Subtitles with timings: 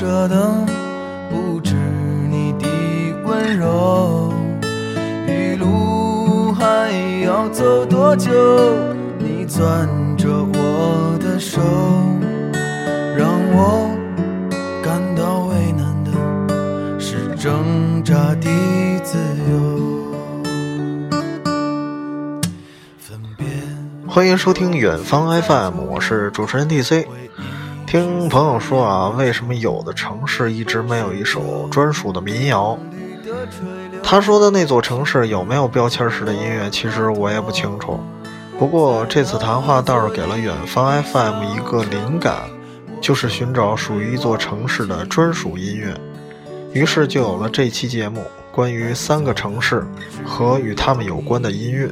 [0.00, 0.50] 舍得
[1.28, 1.74] 不止
[2.30, 2.66] 你的
[3.22, 4.32] 温柔。
[5.28, 6.90] 一路还
[7.22, 8.30] 要走多久？
[9.18, 9.86] 你攥
[10.16, 11.60] 着我的手，
[13.14, 13.94] 让我
[14.82, 18.48] 感到为难的是挣扎的
[19.04, 19.18] 自
[19.50, 21.12] 由。
[22.98, 23.46] 分别
[24.08, 27.04] 欢迎收听远方 FM，我是主持人 DC。
[27.90, 32.78] 听朋友说啊，为什么有的城市一直没有一首专属的民谣？
[34.00, 37.98] 他说的那座城市有没有标签式的音乐，其实我也不清楚。
[38.56, 42.48] 不过这次谈话倒是给了远方 FM 一个灵感，
[43.00, 45.92] 就是寻找属于一座城市的专属音乐。
[46.72, 49.84] 于是就有了这期节目，关于三个城市
[50.24, 51.90] 和与他们有关的音乐。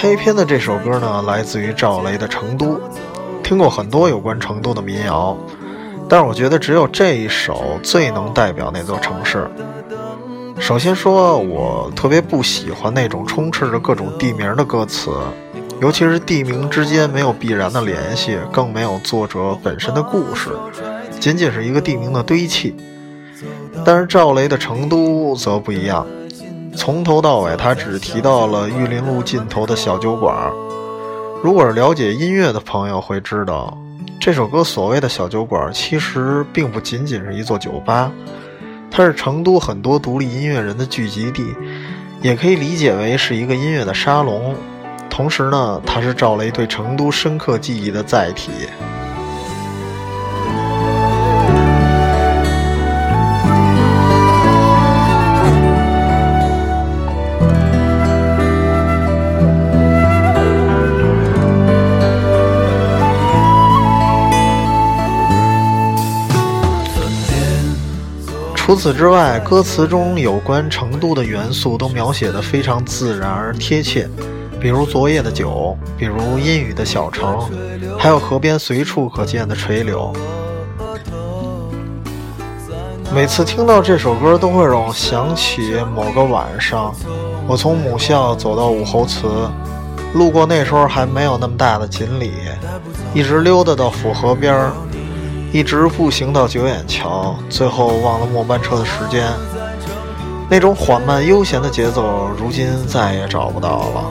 [0.00, 2.66] 开篇的这首歌呢，来自于赵雷的《成都》。
[3.42, 5.36] 听过很多有关成都的民谣，
[6.08, 9.50] 但是我觉得只有这一首最能代表那座城市。
[10.60, 15.10] 首先说，我特别不喜欢那种充斥着各种地名的歌词，
[15.80, 20.50] 尤其是地名之间没有必然的联系，更没有作者本身的故事，
[21.18, 22.76] 仅仅是一个地名的堆砌。
[23.84, 26.06] 但是赵雷的《成都》则不一样。
[26.76, 30.34] 从头到尾，他只提到了玉林路尽头的小酒馆。
[31.42, 33.76] 如果是了解音乐的朋友会知道，
[34.20, 38.10] 这首歌所谓的小酒馆，其实并不仅仅是一座酒吧，
[38.90, 41.44] 它是成都很多独立音乐人的聚集地，
[42.22, 44.54] 也可以理解为是一个音乐的沙龙。
[45.08, 48.50] 同时呢，它是赵雷对成都深刻记忆的载体。
[68.78, 74.08] 除此之外，歌词中有关成都的元素都描写得非常自然而贴切，
[74.60, 77.40] 比如昨夜的酒，比如阴雨的小城，
[77.98, 80.12] 还有河边随处可见的垂柳。
[83.12, 86.94] 每次听到这首歌，都会让我想起某个晚上，
[87.48, 89.26] 我从母校走到武侯祠，
[90.14, 92.30] 路过那时候还没有那么大的锦里，
[93.12, 94.72] 一直溜达到府河边儿。
[95.50, 99.26] 一直步行到九眼桥，最后忘了末班车的时间。
[100.50, 104.04] 那种缓慢悠闲的节奏，如今再也找不到了。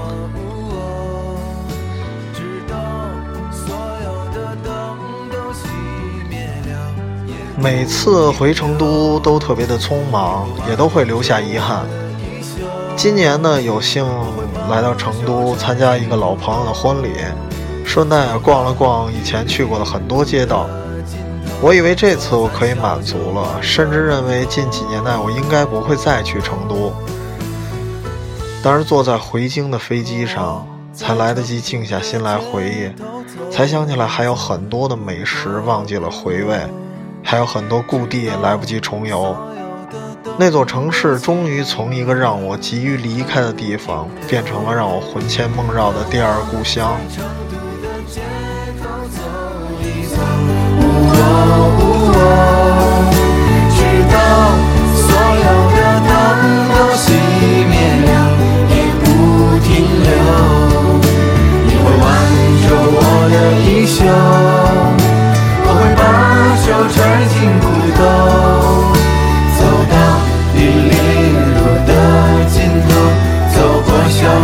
[7.56, 11.86] 每次回成都都特别的匆忙，也都会留下遗憾。
[12.96, 14.06] 今年呢，有幸
[14.70, 17.10] 来到成都参加一个老朋友的婚礼，
[17.86, 20.68] 顺带逛了逛以前去过的很多街道。
[21.60, 26.94] 我以为这次我可以满足了，甚至认为近几年内我应该不会再去成都。
[28.64, 36.60] 但是坐在回京的飞机上，才来得及静下心来回忆，才想起来还有很多的美食忘记了回味，
[37.24, 39.36] 还有很多故地来不及重游。
[40.38, 46.96] 那座城市终于从一个让我急于离开的地方，变成了让我魂牵梦绕的第二故乡。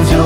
[0.02, 0.23] 就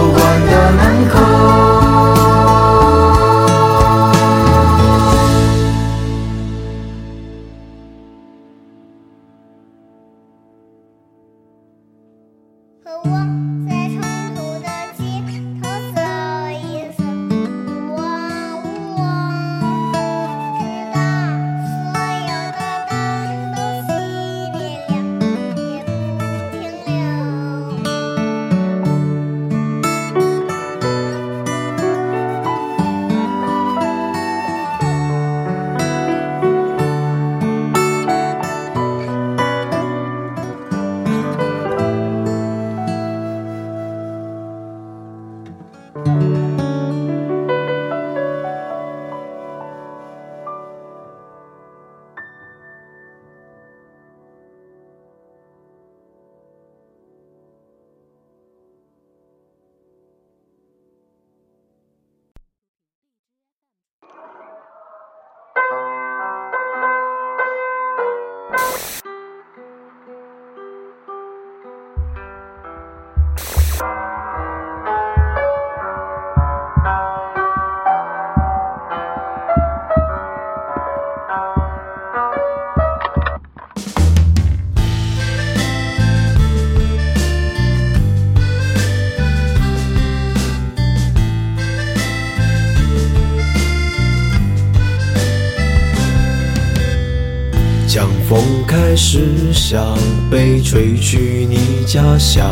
[98.27, 98.37] 风
[98.67, 99.97] 开始向
[100.29, 102.45] 北吹去你家乡，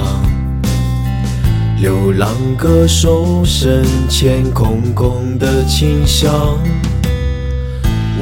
[1.82, 6.32] 流浪歌手身前空空的清香。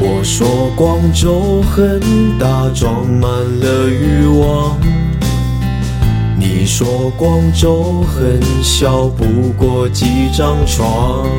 [0.01, 1.99] 我说广州很
[2.39, 4.75] 大，装满了欲望。
[6.35, 9.25] 你说广州很小，不
[9.55, 11.29] 过几张床。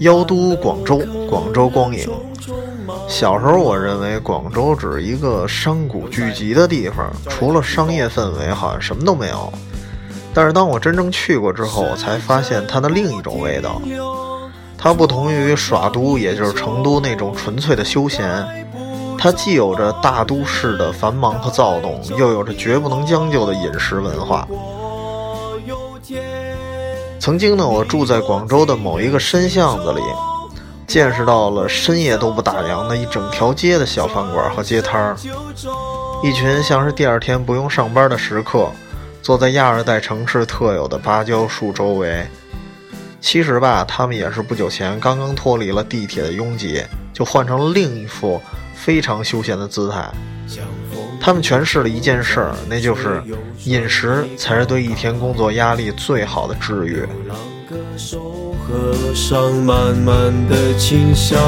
[0.00, 2.06] 妖都广州，广州光影。
[3.06, 9.52] 小时候，我认为广州只是一个商贾聚集的地方，除了商业氛围，好像什么都没有。
[10.32, 13.80] 但是当我真正去过之后，才发现它的另一种味道。
[14.76, 18.66] 它不同于耍都，也就是成都那种纯粹的休闲，
[19.16, 24.46] 它既有着大都市的繁忙和躁动，又有着绝不能将就的饮食文化。
[27.20, 30.02] 曾经呢，我住在广州的某一个深巷子里，
[30.86, 35.16] 见识到了深夜都不打烊的一整条街的小饭馆和街摊儿，
[36.22, 38.70] 一群像是第二天不用上班的食客，
[39.22, 42.26] 坐在亚热带城市特有的芭蕉树周围。
[43.20, 48.40] 其实吧，他们也是不久前刚刚脱离了地铁的拥挤，就换成了另一副
[48.74, 50.10] 非常休闲的姿态。
[51.18, 53.22] 他们诠释了一件事儿，那就是
[53.64, 57.08] 饮食才是对一天工作压力最好的治愈。
[58.64, 61.38] 浪歌手喝上满满的清香。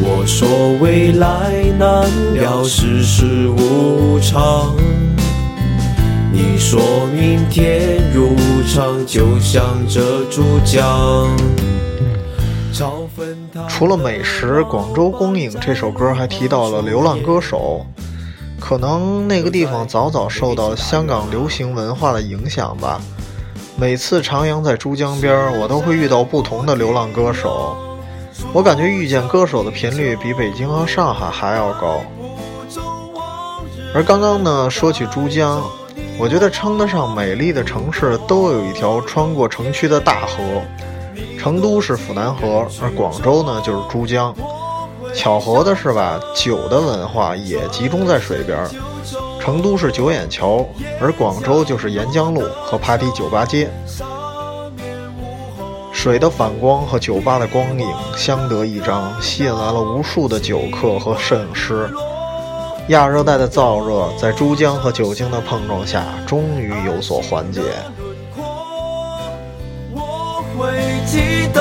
[0.00, 0.48] 我说
[0.80, 4.74] 未来难料，世事无常。
[6.32, 6.80] 你说
[7.12, 8.36] 明天如
[8.66, 11.28] 常，就像这珠江。
[13.68, 17.86] 除了美食，《广州光影》这首歌还提到了流浪歌手，
[18.58, 23.00] 可能那个地方早早受到香港流行文化的影响吧。
[23.76, 27.76] 每次徜徉在珠江边儿，我都会遇到不同的流浪歌手。
[28.52, 32.00] 我感觉遇见歌手的频率比北京和上海还要高。
[33.92, 35.60] 而刚刚呢，说起珠江，
[36.16, 40.38] 我觉得称得上美丽的城市都有一条穿过城区的大河。
[41.36, 44.32] 成都是府南河，而广州呢就是珠江。
[45.14, 48.70] 巧合的是吧，酒的文化也集中在水边儿。
[49.44, 50.66] 成都是九眼桥，
[50.98, 53.70] 而广州就是沿江路和爬梯酒吧街。
[55.92, 57.86] 水的反光和酒吧的光影
[58.16, 61.90] 相得益彰，吸引来了无数的酒客和摄影师。
[62.88, 67.60] 亚热带的燥热在珠江和酒精的碰撞下，终于有所缓解。
[69.92, 70.72] 我会
[71.04, 71.60] 记得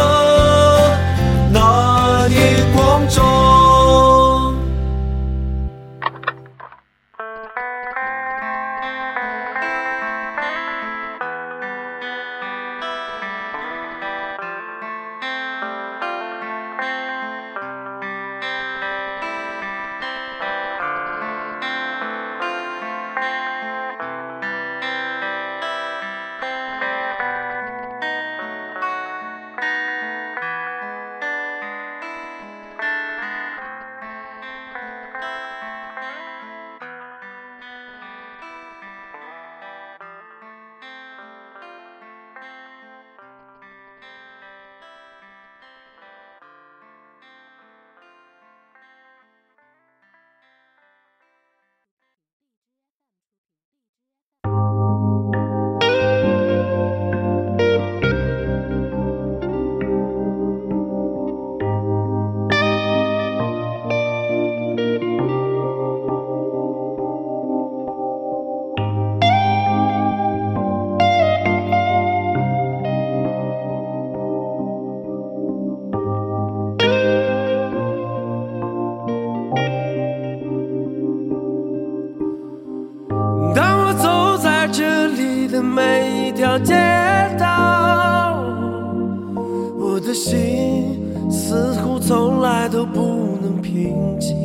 [90.13, 94.37] 的心似乎从来都不能平静。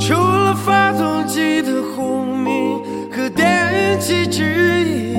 [0.00, 2.80] 除了发动机的轰鸣
[3.12, 5.18] 和电气指引，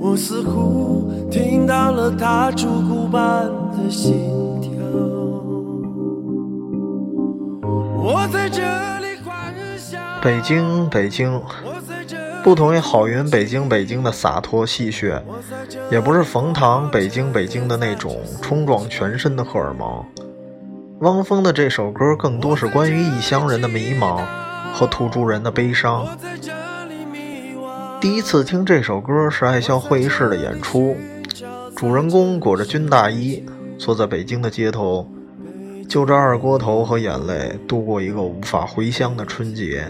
[0.00, 4.14] 我似乎听到了它烛骨般的心
[4.62, 4.70] 跳。
[8.02, 8.62] 我在这
[9.00, 11.30] 里幻想，北京，北京，
[12.42, 15.20] 不同于郝云北京北京的洒脱戏谑，
[15.90, 20.04] 也不是冯唐北京北京的那种冲撞全身的荷尔蒙。
[21.00, 24.24] 汪峰的这首歌更多是关于异乡人的迷茫
[24.72, 26.06] 和土著人的悲伤。
[28.00, 30.96] 第一次听这首歌是爱笑会议室的演出，
[31.76, 33.44] 主人公裹着军大衣，
[33.78, 35.06] 坐在北京的街头，
[35.86, 39.86] 就着二锅头和眼泪度过一个无法回乡的春节。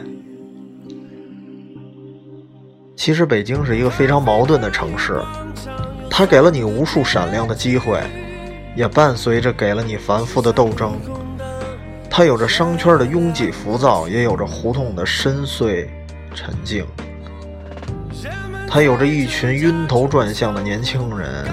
[3.00, 5.22] 其实北京是一个非常矛盾的城市，
[6.10, 7.98] 它给了你无数闪亮的机会，
[8.76, 11.00] 也伴随着给了你繁复的斗争。
[12.10, 15.88] 它有着商圈的拥挤浮躁，也有着胡同的深邃
[16.34, 16.84] 沉静。
[18.68, 21.46] 它有着一群晕头转向的年轻人，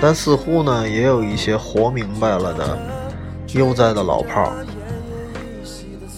[0.00, 2.78] 但似乎呢，也有一些活明白了的
[3.54, 4.52] 悠哉的老炮儿。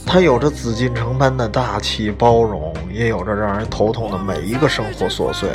[0.05, 5.51] 它有着紫禁城般的大气包容，也有着让人头痛的每一个生活琐碎。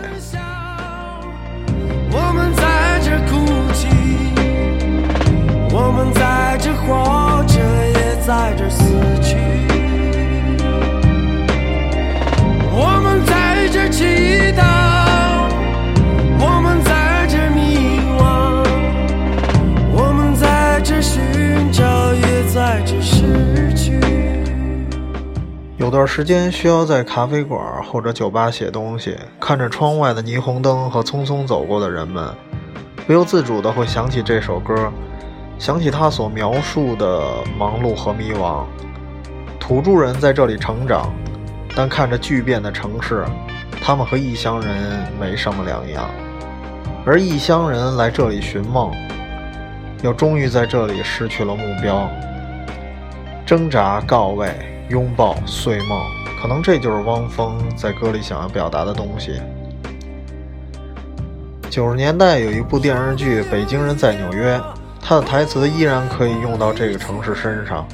[2.11, 3.87] 我们在这哭泣，
[5.71, 8.83] 我们在这活着，也在这死
[9.21, 9.37] 去。
[12.71, 14.03] 我们在这祈
[14.57, 14.98] 祷，
[25.79, 32.35] 有段时间需要在咖啡馆或者酒吧写东西，看着窗外的霓虹灯和匆匆走过的人们，
[33.07, 34.91] 不由自主地会想起这首歌，
[35.57, 37.23] 想起他所描述的
[37.57, 38.65] 忙碌和迷惘。
[39.57, 41.13] 土著人在这里成长，
[41.73, 43.23] 但看着巨变的城市，
[43.81, 46.09] 他们和异乡人没什么两样。
[47.05, 48.91] 而异乡人来这里寻梦，
[50.03, 52.09] 又终于在这里失去了目标，
[53.45, 54.53] 挣扎告慰。
[54.89, 56.01] 拥抱碎梦，
[56.41, 59.39] 可能这就是汪峰在歌里想要表达的东西。
[61.69, 64.57] 九十年代有一部电视剧《北京人在纽约》，
[64.99, 67.87] 他的台词依然可以用到这个城市身上。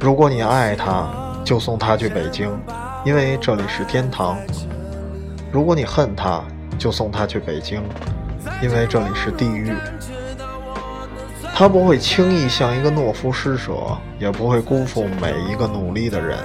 [0.00, 1.08] 如果你爱他，
[1.44, 2.50] 就送他去北京，
[3.04, 4.34] 因为这里是天堂；
[5.52, 6.42] 如果你恨他，
[6.76, 7.80] 就送他去北京，
[8.60, 9.72] 因为这里是地狱。
[11.60, 16.38] 他不会轻易向一个懦夫施舍，也不会辜负每一个努力的人。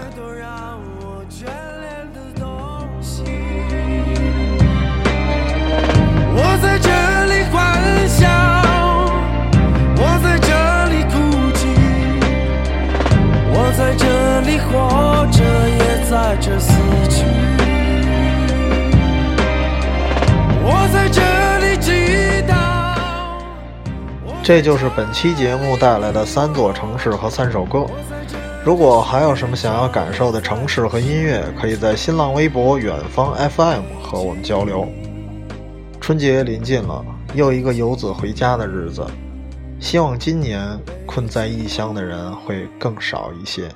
[24.46, 27.84] 这就是本期节目带来的三座城市和三首歌。
[28.64, 34.88] 如果还有什么想要感受的城市和音乐，可以在新浪微博远方 FM 和我们交流。
[36.00, 39.04] 春节临近了，又一个游子回家的日子。
[39.80, 43.68] 希望今年困在异乡的人会更少一些。